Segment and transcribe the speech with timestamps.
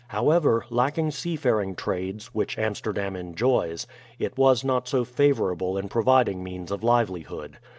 [0.07, 3.85] However, lacking sea faring trades, which Amsterdam enjoys,
[4.17, 7.59] it was not so favourable in providing means of livelihood.